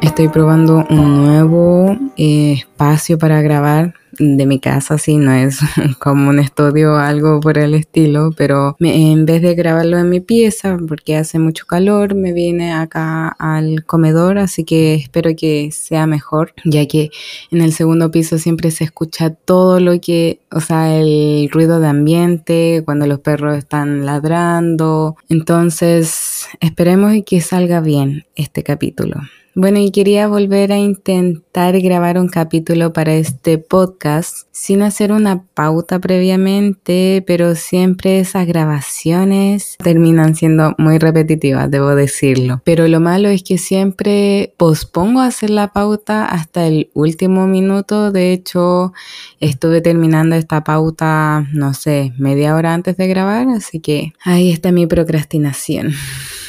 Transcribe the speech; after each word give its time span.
Estoy 0.00 0.28
probando 0.28 0.84
un 0.90 1.24
nuevo 1.24 1.96
eh, 2.16 2.52
espacio 2.52 3.18
para 3.18 3.40
grabar 3.42 3.94
de 4.18 4.46
mi 4.46 4.58
casa, 4.58 4.98
sí, 4.98 5.16
no 5.16 5.32
es 5.32 5.58
como 5.98 6.30
un 6.30 6.38
estudio 6.38 6.94
o 6.94 6.96
algo 6.96 7.40
por 7.40 7.58
el 7.58 7.74
estilo, 7.74 8.30
pero 8.36 8.76
en 8.80 9.26
vez 9.26 9.42
de 9.42 9.54
grabarlo 9.54 9.98
en 9.98 10.10
mi 10.10 10.20
pieza, 10.20 10.76
porque 10.88 11.16
hace 11.16 11.38
mucho 11.38 11.66
calor, 11.66 12.14
me 12.14 12.32
vine 12.32 12.72
acá 12.72 13.28
al 13.28 13.84
comedor, 13.84 14.38
así 14.38 14.64
que 14.64 14.94
espero 14.94 15.30
que 15.36 15.70
sea 15.72 16.06
mejor, 16.06 16.52
ya 16.64 16.86
que 16.86 17.10
en 17.50 17.60
el 17.60 17.72
segundo 17.72 18.10
piso 18.10 18.38
siempre 18.38 18.70
se 18.70 18.84
escucha 18.84 19.30
todo 19.30 19.80
lo 19.80 20.00
que, 20.00 20.40
o 20.50 20.60
sea, 20.60 20.96
el 20.96 21.48
ruido 21.50 21.80
de 21.80 21.88
ambiente, 21.88 22.82
cuando 22.84 23.06
los 23.06 23.20
perros 23.20 23.56
están 23.56 24.06
ladrando, 24.06 25.16
entonces 25.28 26.46
esperemos 26.60 27.12
que 27.26 27.40
salga 27.40 27.80
bien 27.80 28.24
este 28.36 28.62
capítulo. 28.62 29.16
Bueno, 29.56 29.78
y 29.78 29.92
quería 29.92 30.26
volver 30.26 30.72
a 30.72 30.78
intentar 30.78 31.80
grabar 31.80 32.18
un 32.18 32.26
capítulo 32.26 32.92
para 32.92 33.14
este 33.14 33.56
podcast 33.58 34.48
sin 34.50 34.82
hacer 34.82 35.12
una 35.12 35.44
pauta 35.54 36.00
previamente, 36.00 37.22
pero 37.24 37.54
siempre 37.54 38.18
esas 38.18 38.48
grabaciones 38.48 39.76
terminan 39.80 40.34
siendo 40.34 40.74
muy 40.76 40.98
repetitivas, 40.98 41.70
debo 41.70 41.94
decirlo. 41.94 42.62
Pero 42.64 42.88
lo 42.88 42.98
malo 42.98 43.28
es 43.28 43.44
que 43.44 43.56
siempre 43.56 44.52
pospongo 44.56 45.20
hacer 45.20 45.50
la 45.50 45.72
pauta 45.72 46.24
hasta 46.26 46.66
el 46.66 46.90
último 46.92 47.46
minuto. 47.46 48.10
De 48.10 48.32
hecho, 48.32 48.92
estuve 49.38 49.80
terminando 49.80 50.34
esta 50.34 50.64
pauta, 50.64 51.46
no 51.52 51.74
sé, 51.74 52.12
media 52.18 52.56
hora 52.56 52.74
antes 52.74 52.96
de 52.96 53.06
grabar, 53.06 53.46
así 53.50 53.78
que 53.78 54.14
ahí 54.24 54.50
está 54.50 54.72
mi 54.72 54.88
procrastinación. 54.88 55.92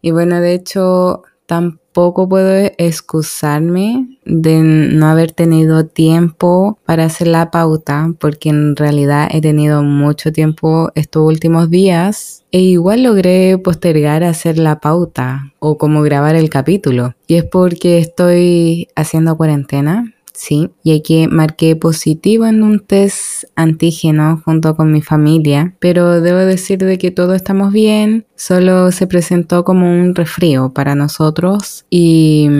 y 0.00 0.12
bueno, 0.12 0.40
de 0.40 0.54
hecho, 0.54 1.22
tampoco 1.46 1.86
poco 1.96 2.28
puedo 2.28 2.70
excusarme 2.76 4.18
de 4.26 4.60
no 4.60 5.06
haber 5.06 5.32
tenido 5.32 5.86
tiempo 5.86 6.78
para 6.84 7.06
hacer 7.06 7.26
la 7.26 7.50
pauta, 7.50 8.12
porque 8.18 8.50
en 8.50 8.76
realidad 8.76 9.30
he 9.32 9.40
tenido 9.40 9.82
mucho 9.82 10.30
tiempo 10.30 10.92
estos 10.94 11.26
últimos 11.26 11.70
días 11.70 12.44
e 12.52 12.60
igual 12.60 13.02
logré 13.02 13.56
postergar 13.56 14.24
hacer 14.24 14.58
la 14.58 14.78
pauta 14.78 15.54
o 15.58 15.78
como 15.78 16.02
grabar 16.02 16.36
el 16.36 16.50
capítulo. 16.50 17.14
Y 17.26 17.36
es 17.36 17.44
porque 17.44 17.96
estoy 17.96 18.88
haciendo 18.94 19.38
cuarentena, 19.38 20.12
Sí, 20.36 20.70
y 20.84 20.94
aquí 20.94 21.28
marqué 21.28 21.76
positivo 21.76 22.44
en 22.44 22.62
un 22.62 22.80
test 22.80 23.44
antígeno 23.56 24.42
junto 24.44 24.76
con 24.76 24.92
mi 24.92 25.00
familia, 25.00 25.74
pero 25.80 26.20
debo 26.20 26.40
decir 26.40 26.78
de 26.78 26.98
que 26.98 27.10
todo 27.10 27.32
estamos 27.32 27.72
bien, 27.72 28.26
solo 28.36 28.92
se 28.92 29.06
presentó 29.06 29.64
como 29.64 29.90
un 29.90 30.14
resfrío 30.14 30.74
para 30.74 30.94
nosotros 30.94 31.86
y 31.88 32.50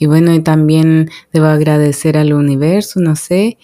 y 0.00 0.06
bueno, 0.06 0.32
y 0.32 0.40
también 0.40 1.10
debo 1.30 1.44
agradecer 1.44 2.16
al 2.16 2.32
universo, 2.32 3.00
no 3.00 3.16
sé, 3.16 3.58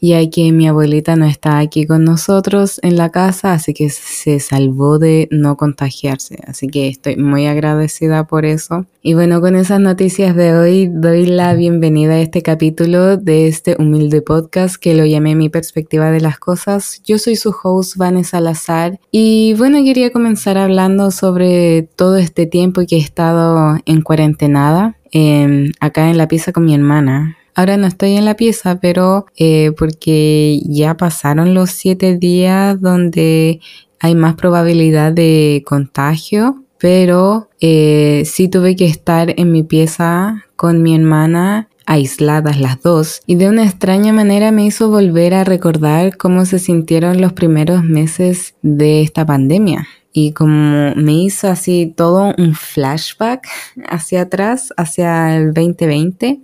ya 0.00 0.18
que 0.28 0.50
mi 0.50 0.66
abuelita 0.66 1.14
no 1.14 1.26
está 1.26 1.58
aquí 1.58 1.86
con 1.86 2.02
nosotros 2.02 2.80
en 2.82 2.96
la 2.96 3.10
casa, 3.10 3.52
así 3.52 3.72
que 3.72 3.88
se 3.88 4.40
salvó 4.40 4.98
de 4.98 5.28
no 5.30 5.56
contagiarse. 5.56 6.40
Así 6.44 6.66
que 6.66 6.88
estoy 6.88 7.16
muy 7.16 7.46
agradecida 7.46 8.26
por 8.26 8.44
eso. 8.44 8.84
Y 9.00 9.14
bueno, 9.14 9.40
con 9.40 9.54
esas 9.54 9.78
noticias 9.78 10.34
de 10.34 10.56
hoy 10.56 10.90
doy 10.92 11.26
la 11.26 11.54
bienvenida 11.54 12.14
a 12.14 12.20
este 12.20 12.42
capítulo 12.42 13.16
de 13.16 13.46
este 13.46 13.76
humilde 13.78 14.22
podcast 14.22 14.74
que 14.74 14.96
lo 14.96 15.06
llamé 15.06 15.36
Mi 15.36 15.50
perspectiva 15.50 16.10
de 16.10 16.20
las 16.20 16.40
cosas. 16.40 17.00
Yo 17.04 17.18
soy 17.18 17.36
su 17.36 17.54
host 17.62 17.96
Vanessa 17.96 18.38
Salazar 18.38 18.98
y 19.12 19.54
bueno, 19.54 19.84
quería 19.84 20.10
comenzar 20.10 20.58
hablando 20.58 21.12
sobre 21.12 21.84
todo 21.94 22.16
este 22.16 22.46
tiempo 22.46 22.82
que 22.88 22.96
he 22.96 23.00
estado 23.00 23.78
en 23.86 24.02
cuarentenada 24.02 24.96
Em, 25.12 25.72
acá 25.80 26.10
en 26.10 26.18
la 26.18 26.28
pieza 26.28 26.52
con 26.52 26.64
mi 26.64 26.74
hermana. 26.74 27.36
Ahora 27.54 27.76
no 27.76 27.86
estoy 27.86 28.16
en 28.16 28.24
la 28.24 28.36
pieza, 28.36 28.80
pero 28.80 29.26
eh, 29.36 29.72
porque 29.78 30.60
ya 30.64 30.96
pasaron 30.96 31.54
los 31.54 31.70
siete 31.70 32.16
días 32.16 32.80
donde 32.80 33.60
hay 33.98 34.14
más 34.14 34.34
probabilidad 34.34 35.12
de 35.12 35.62
contagio, 35.66 36.62
pero 36.78 37.48
eh, 37.60 38.24
sí 38.26 38.48
tuve 38.48 38.76
que 38.76 38.84
estar 38.84 39.32
en 39.38 39.52
mi 39.52 39.62
pieza 39.62 40.44
con 40.54 40.82
mi 40.82 40.94
hermana 40.94 41.68
aisladas 41.86 42.60
las 42.60 42.82
dos, 42.82 43.22
y 43.26 43.36
de 43.36 43.48
una 43.48 43.64
extraña 43.64 44.12
manera 44.12 44.50
me 44.50 44.66
hizo 44.66 44.90
volver 44.90 45.34
a 45.34 45.44
recordar 45.44 46.16
cómo 46.16 46.44
se 46.44 46.58
sintieron 46.58 47.20
los 47.20 47.32
primeros 47.32 47.84
meses 47.84 48.54
de 48.60 49.02
esta 49.02 49.24
pandemia 49.24 49.86
y 50.18 50.32
como 50.32 50.94
me 50.94 51.12
hizo 51.12 51.46
así 51.46 51.92
todo 51.94 52.34
un 52.38 52.54
flashback 52.54 53.46
hacia 53.86 54.22
atrás, 54.22 54.72
hacia 54.78 55.36
el 55.36 55.52
2020. 55.52 56.40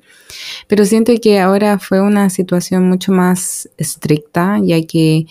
Pero 0.68 0.84
siento 0.84 1.14
que 1.22 1.40
ahora 1.40 1.78
fue 1.78 2.02
una 2.02 2.28
situación 2.28 2.86
mucho 2.86 3.12
más 3.12 3.70
estricta, 3.78 4.58
ya 4.62 4.82
que 4.82 5.24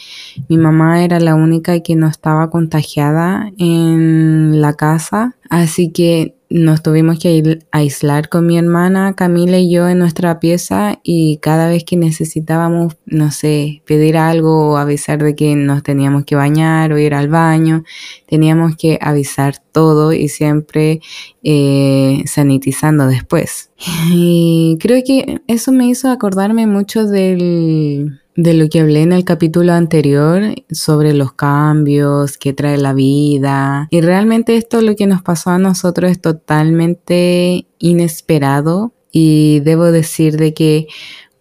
mi 0.50 0.58
mamá 0.58 1.04
era 1.04 1.20
la 1.20 1.36
única 1.36 1.82
que 1.82 1.96
no 1.96 2.08
estaba 2.08 2.50
contagiada 2.50 3.52
en 3.60 4.60
la 4.60 4.74
casa. 4.74 5.36
Así 5.52 5.92
que 5.92 6.38
nos 6.50 6.82
tuvimos 6.82 7.20
que 7.20 7.60
aislar 7.72 8.30
con 8.30 8.48
mi 8.48 8.58
hermana 8.58 9.16
Camila 9.18 9.58
y 9.58 9.70
yo 9.70 9.90
en 9.90 10.00
nuestra 10.00 10.40
pieza 10.40 11.02
y 11.04 11.40
cada 11.42 11.68
vez 11.68 11.84
que 11.84 11.98
necesitábamos, 11.98 12.96
no 13.06 13.32
sé, 13.32 13.84
pedir 13.86 14.16
algo 14.16 14.70
o 14.70 14.78
avisar 14.78 15.22
de 15.22 15.36
que 15.36 15.58
nos 15.58 15.84
teníamos 15.84 16.24
que 16.24 16.36
bañar 16.36 16.94
o 16.94 16.98
ir 16.98 17.14
al 17.14 17.28
baño, 17.28 17.84
teníamos 18.28 18.78
que 18.78 18.98
avisar 19.02 19.56
todo 19.74 20.14
y 20.14 20.30
siempre 20.30 21.02
eh, 21.44 22.24
sanitizando 22.28 23.08
después. 23.08 23.72
Y 24.10 24.78
creo 24.80 25.04
que 25.06 25.42
eso 25.48 25.74
me 25.74 25.88
hizo 25.88 26.10
acordarme 26.10 26.66
mucho 26.66 27.06
del 27.06 28.21
de 28.36 28.54
lo 28.54 28.70
que 28.70 28.80
hablé 28.80 29.02
en 29.02 29.14
el 29.14 29.26
capítulo 29.26 29.74
anterior 29.74 30.42
sobre 30.72 31.14
los 31.14 31.34
cambios 31.34 32.38
que 32.38 32.54
trae 32.54 32.78
la 32.78 32.94
vida. 32.94 33.88
Y 33.92 34.02
realmente 34.02 34.58
esto 34.58 34.82
lo 34.82 34.96
que 34.96 35.08
nos 35.08 35.22
pasó 35.22 35.50
a 35.52 35.58
nosotros 35.58 36.12
es 36.12 36.22
totalmente 36.22 37.68
inesperado 37.80 38.94
y 39.12 39.60
debo 39.62 39.92
decir 39.92 40.38
de 40.38 40.54
que 40.54 40.88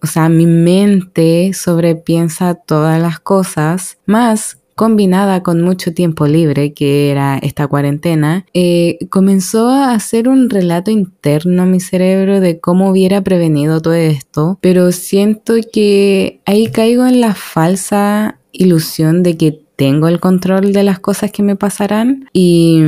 o 0.02 0.06
sea, 0.06 0.28
mi 0.28 0.46
mente 0.46 1.52
sobrepiensa 1.52 2.54
todas 2.54 3.00
las 3.00 3.20
cosas, 3.20 3.98
más 4.06 4.59
combinada 4.80 5.42
con 5.42 5.60
mucho 5.60 5.92
tiempo 5.92 6.26
libre, 6.26 6.72
que 6.72 7.10
era 7.10 7.36
esta 7.36 7.66
cuarentena, 7.66 8.46
eh, 8.54 8.96
comenzó 9.10 9.68
a 9.68 9.92
hacer 9.92 10.26
un 10.26 10.48
relato 10.48 10.90
interno 10.90 11.64
a 11.64 11.66
mi 11.66 11.80
cerebro 11.80 12.40
de 12.40 12.60
cómo 12.60 12.88
hubiera 12.88 13.20
prevenido 13.20 13.82
todo 13.82 13.92
esto, 13.92 14.58
pero 14.62 14.90
siento 14.90 15.56
que 15.70 16.40
ahí 16.46 16.68
caigo 16.68 17.06
en 17.06 17.20
la 17.20 17.34
falsa 17.34 18.38
ilusión 18.52 19.22
de 19.22 19.36
que 19.36 19.60
tengo 19.76 20.08
el 20.08 20.18
control 20.18 20.72
de 20.72 20.82
las 20.82 20.98
cosas 20.98 21.30
que 21.30 21.42
me 21.42 21.56
pasarán 21.56 22.30
y, 22.32 22.80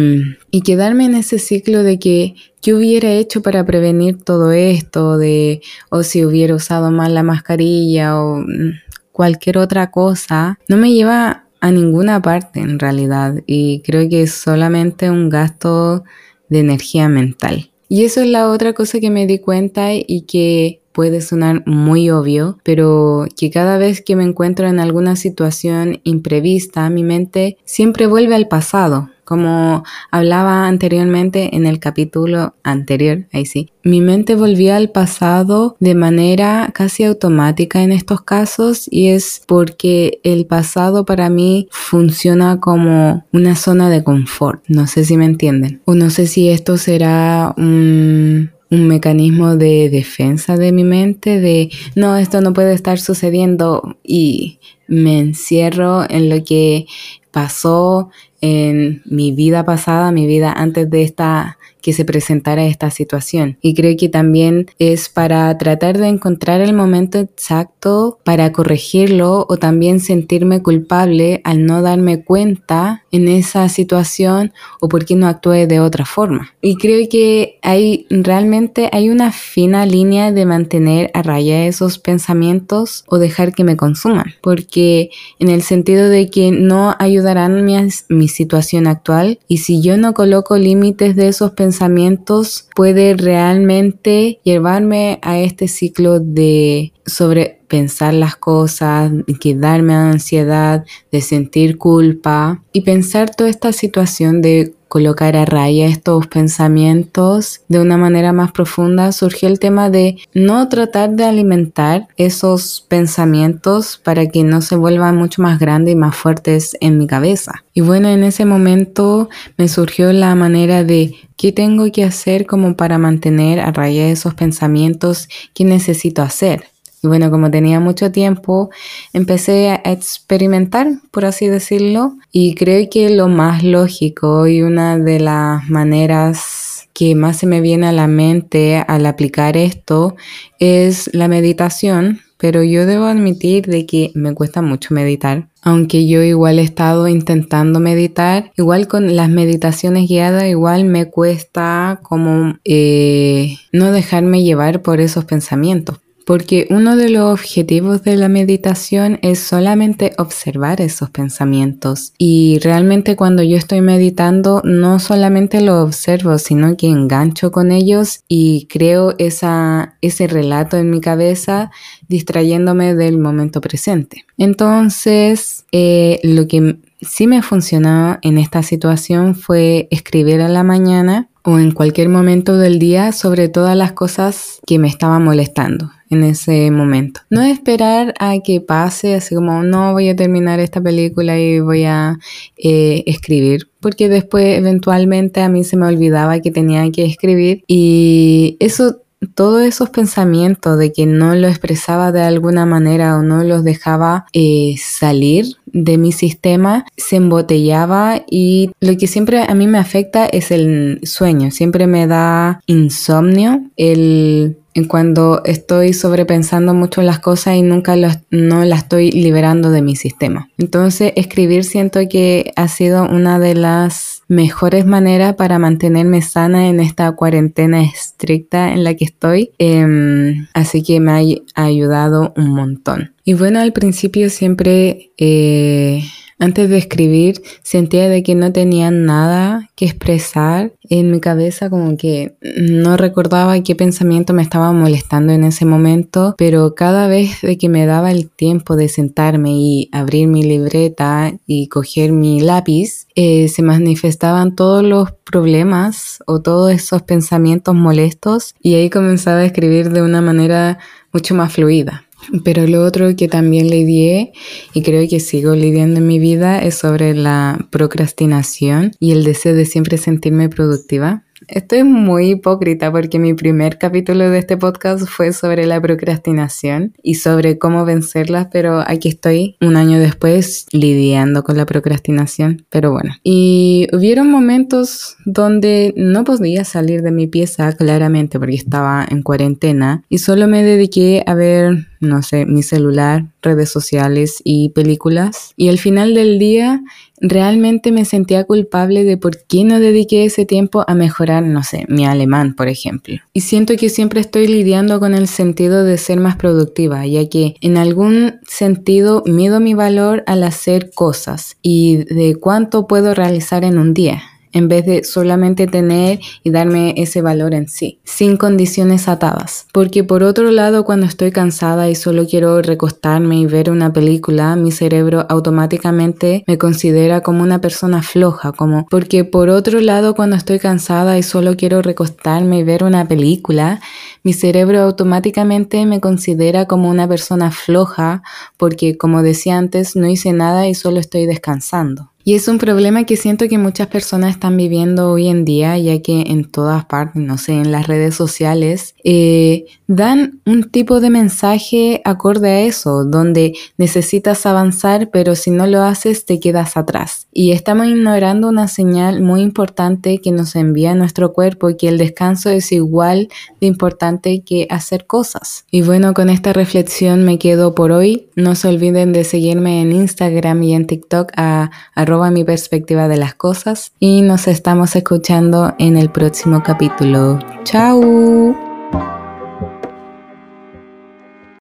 quedarme 0.65 1.05
en 1.05 1.15
ese 1.17 1.39
ciclo 1.39 1.83
de 1.83 1.99
que 1.99 2.37
qué 2.63 2.73
hubiera 2.73 3.13
hecho 3.13 3.43
para 3.43 3.67
prevenir 3.67 4.17
todo 4.17 4.53
esto, 4.53 5.19
de 5.19 5.61
o 5.91 6.05
si 6.05 6.25
hubiera 6.25 6.55
usado 6.55 6.91
mal 6.91 7.13
la 7.13 7.23
mascarilla 7.23 8.19
o 8.19 8.39
mm, 8.39 8.81
cualquier 9.13 9.59
otra 9.59 9.91
cosa, 9.91 10.59
no 10.69 10.79
me 10.79 10.91
lleva 10.95 11.43
a 11.63 11.71
ninguna 11.71 12.21
parte 12.21 12.59
en 12.59 12.81
realidad 12.81 13.37
y 13.47 13.83
creo 13.83 14.09
que 14.09 14.23
es 14.23 14.35
solamente 14.35 15.11
un 15.11 15.31
gasto 15.31 16.03
de 16.49 16.59
energía 16.59 17.09
mental. 17.09 17.71
Y 17.89 18.05
eso 18.05 18.21
es 18.21 18.27
la 18.27 18.51
otra 18.51 18.73
cosa 18.73 18.99
que 18.99 19.11
me 19.11 19.29
di 19.29 19.39
cuenta 19.39 19.95
y 19.95 20.23
que 20.23 20.82
puede 20.93 21.21
sonar 21.21 21.63
muy 21.67 22.11
obvio, 22.11 22.59
pero 22.63 23.27
que 23.37 23.51
cada 23.51 23.79
vez 23.79 24.03
que 24.03 24.17
me 24.17 24.25
encuentro 24.25 24.69
en 24.69 24.81
alguna 24.81 25.17
situación 25.17 26.01
imprevista, 26.05 26.89
mi 26.91 27.03
mente 27.03 27.57
siempre 27.65 28.07
vuelve 28.07 28.35
al 28.35 28.49
pasado, 28.49 29.09
como 29.25 29.85
hablaba 30.11 30.67
anteriormente 30.67 31.57
en 31.57 31.67
el 31.67 31.79
capítulo 31.79 32.55
anterior, 32.63 33.27
ahí 33.33 33.47
sí, 33.47 33.71
mi 33.85 34.01
mente 34.01 34.35
volvía 34.35 34.77
al 34.77 34.91
pasado 34.91 35.77
de 35.81 35.95
manera 35.95 36.71
casi 36.75 37.05
automática 37.05 37.83
en 37.83 37.93
estos 37.93 38.23
casos 38.23 38.89
y 38.91 39.09
es 39.09 39.43
porque 39.47 40.21
el 40.23 40.47
pasado 40.47 41.05
para 41.05 41.31
mí 41.31 41.69
funciona 41.71 42.61
como 42.61 43.25
una 43.33 43.57
zona 43.57 43.89
de 43.89 44.05
confort. 44.05 44.63
No 44.69 44.87
sé 44.87 45.05
si 45.05 45.17
me 45.17 45.25
entienden. 45.25 45.81
O 45.85 45.95
no 45.95 46.11
sé 46.11 46.27
si 46.27 46.49
esto 46.49 46.77
será 46.77 47.55
un 47.57 48.51
un 48.73 48.89
mecanismo 48.89 49.57
de 49.57 49.91
defensa 49.91 50.57
de 50.57 50.73
mi 50.73 50.83
mente, 50.83 51.41
de 51.41 51.71
no, 51.95 52.17
esto 52.17 52.41
no 52.41 52.55
puede 52.55 52.73
estar 52.73 52.99
sucediendo 52.99 53.99
y 54.03 54.61
me 54.89 55.19
encierro 55.19 56.09
en 56.09 56.31
lo 56.31 56.43
que 56.43 56.87
pasó 57.31 58.11
en 58.41 59.03
mi 59.05 59.33
vida 59.33 59.65
pasada, 59.65 60.11
mi 60.11 60.27
vida 60.27 60.53
antes 60.53 60.89
de 60.91 61.03
esta 61.03 61.59
que 61.83 61.93
se 61.93 62.05
presentara 62.05 62.65
esta 62.65 62.91
situación. 62.91 63.59
Y 63.61 63.75
creo 63.75 63.95
que 63.99 64.09
también 64.09 64.67
es 64.79 65.09
para 65.09 65.57
tratar 65.59 65.99
de 65.99 66.09
encontrar 66.09 66.61
el 66.61 66.73
momento 66.73 67.19
exacto 67.19 68.21
para 68.25 68.53
corregirlo 68.53 69.47
o 69.49 69.57
también 69.59 70.01
sentirme 70.01 70.63
culpable 70.63 71.43
al 71.45 71.67
no 71.67 71.83
darme 71.83 72.25
cuenta 72.25 73.02
en 73.13 73.29
esa 73.29 73.69
situación 73.69 74.53
o 74.81 74.89
por 74.89 75.05
qué 75.05 75.15
no 75.15 75.29
actué 75.29 75.67
de 75.67 75.81
otra 75.81 76.05
forma. 76.05 76.53
Y 76.61 76.77
creo 76.77 77.07
que 77.09 77.59
hay 77.63 78.07
realmente 78.11 78.89
hay 78.93 79.11
una 79.11 79.31
fina 79.31 79.87
línea 79.87 80.33
de 80.33 80.47
mantener 80.47 81.11
a 81.15 81.23
raya 81.23 81.67
esos 81.67 81.99
pensamientos 81.99 83.05
o 83.07 83.19
dejar 83.19 83.55
que 83.55 83.65
me 83.65 83.77
consuman, 83.77 84.35
porque 84.43 85.11
en 85.39 85.49
el 85.49 85.63
sentido 85.63 86.09
de 86.09 86.31
que 86.31 86.51
no 86.51 86.95
ayudarán 86.99 87.65
mi, 87.65 87.77
mi 88.09 88.29
situación 88.29 88.87
actual 88.87 89.39
y 89.47 89.59
si 89.59 89.83
yo 89.83 89.97
no 89.97 90.15
coloco 90.15 90.57
límites 90.57 91.15
de 91.15 91.29
esos 91.29 91.53
pensamientos 91.53 92.69
puede 92.75 93.15
realmente 93.15 94.41
llevarme 94.43 95.19
a 95.23 95.39
este 95.39 95.69
ciclo 95.69 96.19
de 96.19 96.93
sobre 97.07 97.61
pensar 97.69 98.15
las 98.15 98.37
cosas, 98.37 99.11
quedarme 99.41 99.95
ansiedad, 99.95 100.85
de 101.11 101.21
sentir 101.21 101.79
culpa 101.79 102.63
y 102.73 102.83
pensar 102.83 103.35
toda 103.35 103.51
esta 103.51 103.73
situación 103.73 104.43
de 104.43 104.75
colocar 104.93 105.37
a 105.37 105.47
raya 105.47 105.87
estos 105.87 106.27
pensamientos 106.27 107.63
de 107.69 107.81
una 107.81 107.97
manera 107.97 108.35
más 108.35 108.53
profunda, 108.53 109.11
surgió 109.13 109.49
el 109.49 109.59
tema 109.59 109.89
de 109.89 110.19
no 110.35 110.69
tratar 110.69 111.13
de 111.13 111.25
alimentar 111.25 112.09
esos 112.19 112.85
pensamientos 112.89 113.97
para 113.97 114.27
que 114.27 114.45
no 114.45 114.61
se 114.61 114.77
vuelvan 114.77 115.17
mucho 115.17 115.41
más 115.41 115.59
grandes 115.59 115.95
y 115.95 115.97
más 115.97 116.15
fuertes 116.15 116.77
en 116.83 116.99
mi 116.99 117.07
cabeza. 117.07 117.65
Y 117.73 117.81
bueno, 117.81 118.09
en 118.09 118.23
ese 118.23 118.45
momento 118.45 119.31
me 119.57 119.67
surgió 119.69 120.13
la 120.13 120.35
manera 120.35 120.85
de 120.85 121.15
qué 121.39 121.53
tengo 121.53 121.91
que 121.91 122.05
hacer 122.05 122.45
como 122.45 122.77
para 122.77 122.99
mantener 122.99 123.61
a 123.61 123.73
raya 123.73 124.09
esos 124.09 124.35
pensamientos, 124.35 125.27
qué 125.55 125.65
necesito 125.65 126.21
hacer. 126.21 126.72
Y 127.03 127.09
bueno, 127.09 127.31
como 127.33 127.51
tenía 127.51 127.81
mucho 127.81 128.13
tiempo, 128.13 128.71
empecé 129.13 129.71
a 129.71 129.93
experimentar, 129.93 130.87
por 131.11 131.25
así 131.25 131.49
decirlo, 131.49 132.17
y 132.31 132.55
creo 132.55 132.89
que 132.89 133.11
lo 133.11 133.27
más 133.27 133.65
lógico 133.65 134.47
y 134.47 134.63
una 134.63 134.99
de 134.99 135.19
las 135.19 135.69
maneras 135.69 136.89
que 136.93 137.15
más 137.15 137.39
se 137.39 137.47
me 137.47 137.61
viene 137.61 137.89
a 137.89 137.93
la 137.93 138.07
mente 138.07 138.85
al 138.87 139.07
aplicar 139.07 139.57
esto 139.57 140.15
es 140.61 141.11
la 141.13 141.27
meditación, 141.27 142.21
pero 142.37 142.63
yo 142.63 142.87
debo 142.87 143.07
admitir 143.07 143.67
de 143.67 143.87
que 143.87 144.13
me 144.15 144.35
cuesta 144.35 144.63
mucho 144.63 144.95
meditar. 144.95 145.49
Aunque 145.63 146.07
yo 146.07 146.23
igual 146.23 146.59
he 146.59 146.63
estado 146.63 147.09
intentando 147.09 147.81
meditar, 147.81 148.53
igual 148.57 148.89
con 148.89 149.17
las 149.17 149.29
meditaciones 149.29 150.09
guiadas, 150.09 150.45
igual 150.45 150.85
me 150.85 151.09
cuesta 151.09 152.01
como 152.03 152.59
eh, 152.65 153.57
no 153.73 153.91
dejarme 153.91 154.43
llevar 154.43 154.83
por 154.83 155.01
esos 155.01 155.25
pensamientos. 155.25 155.99
Porque 156.25 156.67
uno 156.71 156.97
de 156.97 157.11
los 157.11 157.33
objetivos 157.33 158.03
de 158.03 158.17
la 158.17 158.29
meditación 158.29 159.19
es 159.23 159.41
solamente 159.41 160.13
observar 160.19 160.81
esos 160.81 161.11
pensamientos. 161.11 162.13
Y 162.19 162.59
realmente 162.63 163.17
cuando 163.17 163.43
yo 163.43 163.57
estoy 163.57 163.81
meditando 163.81 164.63
no 164.65 164.99
solamente 164.99 165.61
lo 165.61 165.83
observo, 165.83 166.39
sino 166.39 166.77
que 166.77 166.89
engancho 166.89 167.51
con 167.51 167.73
ellos 167.73 168.21
y 168.29 168.67
creo 168.71 169.15
esa, 169.19 169.97
ese 170.01 170.27
relato 170.27 170.77
en 170.77 170.91
mi 170.91 171.01
cabeza 171.01 171.71
distrayéndome 172.09 172.95
del 172.95 173.19
momento 173.19 173.61
presente. 173.61 174.25
Entonces, 174.39 175.65
eh, 175.73 176.21
lo 176.23 176.47
que 176.47 176.77
sí 177.01 177.27
me 177.27 177.43
funcionó 177.43 178.19
en 178.23 178.39
esta 178.39 178.63
situación 178.63 179.35
fue 179.35 179.89
escribir 179.91 180.41
a 180.41 180.49
la 180.49 180.63
mañana 180.63 181.29
o 181.45 181.59
en 181.59 181.73
cualquier 181.73 182.09
momento 182.09 182.57
del 182.57 182.79
día 182.79 183.13
sobre 183.13 183.49
todas 183.49 183.77
las 183.77 183.93
cosas 183.93 184.61
que 184.67 184.79
me 184.79 184.89
estaban 184.89 185.25
molestando 185.25 185.91
en 186.11 186.25
ese 186.25 186.71
momento. 186.71 187.23
No 187.31 187.43
esperar 187.43 188.15
a 188.19 188.39
que 188.45 188.61
pase, 188.61 189.15
así 189.15 189.35
como 189.35 189.63
no 189.63 189.93
voy 189.93 190.11
a 190.11 190.17
terminar 190.17 190.61
esta 190.61 190.81
película 190.81 191.39
y 191.39 191.61
voy 191.61 191.85
a 191.85 192.19
eh, 192.57 193.03
escribir, 193.07 193.71
porque 193.81 194.09
después 194.09 194.59
eventualmente 194.59 195.41
a 195.41 195.49
mí 195.49 195.65
se 195.65 195.77
me 195.77 195.87
olvidaba 195.87 196.41
que 196.41 196.51
tenía 196.51 196.91
que 196.91 197.07
escribir 197.07 197.65
y 197.67 198.57
eso 198.61 199.03
todos 199.35 199.63
esos 199.63 199.91
pensamientos 199.91 200.79
de 200.79 200.93
que 200.93 201.07
no 201.07 201.35
lo 201.35 201.49
expresaba 201.49 202.13
de 202.13 202.23
alguna 202.23 202.67
manera 202.67 203.17
o 203.17 203.23
no 203.23 203.45
los 203.45 203.65
dejaba 203.65 204.27
eh, 204.33 204.75
salir 204.79 205.57
de 205.73 205.99
mi 205.99 206.13
sistema 206.13 206.85
se 206.97 207.17
embotellaba 207.17 208.23
y 208.31 208.71
lo 208.81 208.97
que 208.97 209.07
siempre 209.07 209.43
a 209.43 209.55
mí 209.55 209.67
me 209.67 209.79
afecta 209.79 210.27
es 210.27 210.51
el 210.51 211.01
sueño, 211.03 211.51
siempre 211.51 211.87
me 211.87 212.07
da 212.07 212.61
insomnio 212.67 213.63
el 213.77 214.57
cuando 214.89 215.43
estoy 215.45 215.93
sobrepensando 215.93 216.73
mucho 216.73 217.03
las 217.03 217.19
cosas 217.19 217.57
y 217.57 217.63
nunca 217.63 217.95
no 218.31 218.65
las 218.65 218.83
estoy 218.83 219.11
liberando 219.11 219.71
de 219.71 219.83
mi 219.83 219.97
sistema. 219.97 220.49
Entonces, 220.57 221.13
escribir 221.17 221.65
siento 221.65 222.01
que 222.09 222.53
ha 222.57 222.69
sido 222.69 223.05
una 223.05 223.39
de 223.39 223.55
las 223.55 224.12
mejores 224.33 224.87
maneras 224.87 225.35
para 225.35 225.59
mantenerme 225.59 226.23
sana 226.23 226.69
en 226.69 226.81
esta 226.81 227.13
cuarentena 227.13 227.83
estricta 227.83 228.73
en 228.73 228.83
la 228.83 228.95
que 228.95 229.05
estoy. 229.05 229.51
Em, 229.59 230.47
así 230.55 230.83
que 230.83 231.01
me 231.01 231.13
ha 231.55 231.65
ayudado 231.65 232.33
un 232.37 232.51
montón. 232.51 233.15
Y 233.25 233.35
bueno, 233.35 233.61
al 233.61 233.73
principio 233.73 234.31
siempre... 234.31 235.13
Eh, 235.19 236.03
antes 236.43 236.69
de 236.69 236.77
escribir 236.77 237.41
sentía 237.63 238.09
de 238.09 238.25
que 238.25 238.35
no 238.35 238.53
tenía 238.53 238.91
nada 238.91 239.71
que 239.77 239.85
expresar 239.85 240.73
en 240.91 241.13
mi 241.13 241.21
cabeza, 241.21 241.71
como 241.71 241.97
que 241.97 242.35
no 242.41 242.97
recordaba 242.97 243.61
qué 243.61 243.77
pensamiento 243.77 244.35
me 244.35 244.43
estaba 244.43 244.73
molestando 244.73 245.33
en 245.33 245.45
ese 245.45 245.65
momento, 245.65 246.35
pero 246.37 246.75
cada 246.75 247.07
vez 247.07 247.43
de 247.43 247.57
que 247.59 247.69
me 247.69 247.87
daba 247.87 248.11
el 248.11 248.29
tiempo 248.29 248.75
de 248.75 248.89
sentarme 248.89 249.53
y 249.53 249.89
abrir 249.93 250.27
mi 250.27 250.43
libreta 250.43 251.33
y 251.47 251.69
coger 251.69 252.11
mi 252.11 252.41
lápiz, 252.41 253.07
eh, 253.15 253.47
se 253.47 253.63
manifestaban 253.63 254.57
todos 254.57 254.83
los 254.83 255.13
problemas 255.13 256.25
o 256.27 256.43
todos 256.43 256.73
esos 256.73 257.03
pensamientos 257.03 257.77
molestos 257.77 258.57
y 258.61 258.75
ahí 258.75 258.91
comenzaba 258.91 259.39
a 259.39 259.45
escribir 259.45 259.91
de 259.91 260.03
una 260.03 260.21
manera 260.21 260.79
mucho 261.13 261.37
más 261.37 261.53
fluida. 261.53 262.05
Pero 262.45 262.67
lo 262.67 262.85
otro 262.85 263.15
que 263.17 263.29
también 263.29 263.69
lidié 263.69 264.33
y 264.75 264.83
creo 264.83 265.09
que 265.09 265.21
sigo 265.21 265.55
lidiando 265.55 266.01
en 266.01 266.07
mi 266.07 266.19
vida 266.19 266.63
es 266.63 266.77
sobre 266.77 267.15
la 267.15 267.67
procrastinación 267.71 268.93
y 268.99 269.13
el 269.13 269.25
deseo 269.25 269.55
de 269.55 269.65
siempre 269.65 269.99
sentirme 269.99 270.49
productiva. 270.49 271.25
Estoy 271.49 271.83
muy 271.85 272.31
hipócrita 272.31 272.93
porque 272.93 273.19
mi 273.19 273.35
primer 273.35 273.79
capítulo 273.79 274.31
de 274.31 274.39
este 274.39 274.57
podcast 274.57 275.07
fue 275.09 275.33
sobre 275.33 275.67
la 275.67 275.81
procrastinación 275.81 276.95
y 277.03 277.17
sobre 277.17 277.59
cómo 277.59 277.85
vencerla, 277.85 278.49
pero 278.51 278.83
aquí 278.87 279.09
estoy 279.09 279.57
un 279.61 279.77
año 279.77 279.99
después 279.99 280.67
lidiando 280.73 281.43
con 281.43 281.57
la 281.57 281.67
procrastinación, 281.67 282.65
pero 282.71 282.93
bueno. 282.93 283.15
Y 283.25 283.89
hubieron 283.93 284.31
momentos 284.31 285.17
donde 285.25 285.93
no 285.97 286.25
podía 286.25 286.65
salir 286.65 287.03
de 287.03 287.11
mi 287.11 287.27
pieza 287.27 287.73
claramente 287.73 288.39
porque 288.39 288.55
estaba 288.55 289.05
en 289.09 289.23
cuarentena 289.23 290.05
y 290.09 290.19
solo 290.19 290.47
me 290.47 290.63
dediqué 290.63 291.25
a 291.27 291.35
ver 291.35 291.89
no 292.03 292.23
sé, 292.23 292.45
mi 292.45 292.63
celular, 292.63 293.27
redes 293.41 293.71
sociales 293.71 294.43
y 294.45 294.71
películas. 294.71 295.55
Y 295.57 295.69
al 295.69 295.79
final 295.79 296.15
del 296.15 296.39
día 296.39 296.83
realmente 297.21 297.93
me 297.93 298.05
sentía 298.05 298.45
culpable 298.45 299.05
de 299.05 299.17
por 299.17 299.45
qué 299.45 299.65
no 299.65 299.79
dediqué 299.79 300.25
ese 300.25 300.45
tiempo 300.45 300.85
a 300.87 300.95
mejorar, 300.95 301.45
no 301.45 301.63
sé, 301.63 301.87
mi 301.89 302.05
alemán, 302.05 302.55
por 302.55 302.69
ejemplo. 302.69 303.17
Y 303.33 303.43
siento 303.43 303.77
que 303.77 303.89
siempre 303.89 304.21
estoy 304.21 304.49
lidiando 304.49 304.99
con 304.99 305.15
el 305.15 305.29
sentido 305.29 305.85
de 305.85 305.99
ser 305.99 306.19
más 306.19 306.37
productiva, 306.37 307.07
ya 307.07 307.29
que 307.29 307.55
en 307.61 307.77
algún 307.77 308.41
sentido 308.47 309.23
mido 309.25 309.61
mi 309.61 309.75
valor 309.75 310.25
al 310.27 310.43
hacer 310.43 310.91
cosas 310.93 311.57
y 311.63 311.99
de 312.13 312.35
cuánto 312.35 312.87
puedo 312.87 313.15
realizar 313.15 313.65
en 313.65 313.79
un 313.79 313.95
día 313.95 314.23
en 314.53 314.69
vez 314.69 314.87
de 314.87 315.05
solamente 315.05 315.67
tener 315.67 316.21
y 316.43 316.51
darme 316.51 316.95
ese 316.97 317.23
valor 317.23 317.55
en 317.55 317.69
sí, 317.69 317.99
sin 318.05 318.37
condiciones 318.37 319.09
atadas. 319.09 319.67
Porque 319.73 320.05
por 320.05 320.23
otro 320.23 320.51
lado, 320.51 320.85
cuando 320.85 321.07
estoy 321.07 321.33
cansada 321.33 321.89
y 321.91 321.95
solo 321.95 322.27
quiero 322.27 322.61
recostarme 322.63 323.39
y 323.39 323.47
ver 323.47 323.71
una 323.71 323.93
película, 323.93 324.57
mi 324.57 324.73
cerebro 324.73 325.27
automáticamente 325.29 326.45
me 326.47 326.59
considera 326.59 327.23
como 327.23 327.43
una 327.43 327.61
persona 327.61 328.03
floja, 328.03 328.53
como 328.53 328.87
porque 328.91 329.25
por 329.25 329.49
otro 329.49 329.81
lado, 329.81 330.15
cuando 330.15 330.37
estoy 330.37 330.59
cansada 330.59 331.19
y 331.19 331.23
solo 331.23 331.57
quiero 331.57 331.83
recostarme 331.83 332.59
y 332.59 332.65
ver 332.65 332.85
una 332.85 333.07
película, 333.07 333.81
mi 334.23 334.33
cerebro 334.33 334.81
automáticamente 334.83 335.85
me 335.87 336.01
considera 336.01 336.67
como 336.67 336.89
una 336.89 337.09
persona 337.09 337.51
floja 337.51 338.23
porque, 338.57 338.97
como 338.97 339.23
decía 339.23 339.59
antes, 339.59 339.97
no 339.97 340.07
hice 340.07 340.33
nada 340.33 340.69
y 340.69 340.75
solo 340.75 341.01
estoy 341.01 341.27
descansando. 341.27 342.12
Y 342.25 342.35
es 342.35 342.47
un 342.47 342.59
problema 342.59 343.05
que 343.05 343.17
siento 343.17 343.49
que 343.49 343.59
muchas 343.59 343.89
personas 343.89 344.31
están 344.31 344.57
viviendo 344.57 345.11
hoy 345.11 345.29
en 345.29 345.45
día, 345.45 345.77
ya 345.79 346.01
que 346.01 346.23
en 346.29 346.45
todas 346.45 346.85
partes, 346.85 347.21
no 347.21 347.37
sé, 347.37 347.55
en 347.55 347.73
las 347.73 347.87
redes 347.87 348.15
sociales, 348.15 348.95
eh, 349.03 349.67
dan 349.97 350.41
un 350.47 350.65
tipo 350.71 351.01
de 351.01 351.11
mensaje 351.11 352.01
acorde 352.05 352.49
a 352.49 352.61
eso, 352.63 353.05
donde 353.05 353.55
necesitas 353.77 354.47
avanzar, 354.47 355.11
pero 355.11 355.35
si 355.35 355.51
no 355.51 355.67
lo 355.67 355.83
haces 355.83 356.25
te 356.25 356.41
quedas 356.41 356.77
atrás. 356.77 357.27
Y 357.33 357.53
estamos 357.53 357.87
ignorando 357.87 358.49
una 358.49 358.69
señal 358.69 359.21
muy 359.23 359.43
importante 359.43 360.19
que 360.19 360.33
nos 360.33 360.57
envía 360.57 360.95
nuestro 360.95 361.33
cuerpo 361.33 361.71
y 361.71 361.77
que 361.77 361.89
el 361.89 361.99
descanso 361.99 362.51
es 362.51 362.73
igual 362.73 363.29
de 363.61 363.67
importante 363.67 364.43
que 364.43 364.67
hacer 364.71 365.07
cosas. 365.07 365.65
Y 365.71 365.83
bueno, 365.83 366.15
con 366.15 366.31
esta 366.31 366.53
reflexión 366.53 367.25
me 367.25 367.39
quedo 367.39 367.75
por 367.75 367.93
hoy. 367.93 368.29
No 368.35 368.55
se 368.55 368.69
olviden 368.69 369.13
de 369.13 369.25
seguirme 369.25 369.83
en 369.83 369.93
Instagram 369.93 370.63
y 370.63 370.75
en 370.75 370.87
TikTok 370.87 371.33
a 371.37 371.71
arroba 371.95 372.31
mi 372.31 372.45
perspectiva 372.45 373.09
de 373.09 373.17
las 373.17 373.35
cosas 373.35 373.93
y 373.99 374.23
nos 374.23 374.49
estamos 374.49 374.97
escuchando 374.97 375.75
en 375.79 375.97
el 375.97 376.11
próximo 376.11 376.63
capítulo. 376.63 377.39
¡Chao! 377.65 378.72